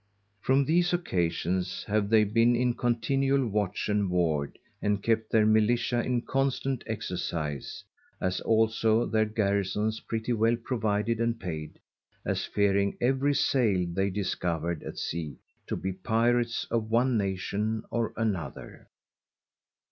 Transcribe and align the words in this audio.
From 0.41 0.65
these 0.65 0.93
occasions 0.93 1.83
have 1.83 2.09
they 2.09 2.23
been 2.23 2.55
in 2.55 2.73
continual 2.73 3.47
watch 3.47 3.87
and 3.87 4.09
ward, 4.09 4.57
and 4.81 5.03
kept 5.03 5.31
their_ 5.31 5.47
Militia 5.47 5.97
_in 6.03 6.25
constant 6.25 6.83
exercise, 6.87 7.83
as 8.19 8.39
also 8.41 9.05
their 9.05 9.25
Garrisons 9.25 9.99
pretty 9.99 10.33
well 10.33 10.55
provided 10.55 11.19
and 11.19 11.39
paid; 11.39 11.77
as 12.25 12.45
fearing 12.45 12.97
every 12.99 13.35
sail 13.35 13.85
they 13.93 14.09
discovered 14.09 14.81
at 14.81 14.97
Sea, 14.97 15.37
to 15.67 15.77
be_ 15.77 15.95
Pirats 16.01 16.65
_of 16.71 16.87
one 16.87 17.15
Nation 17.15 17.83
or 17.91 18.11
another. 18.17 18.87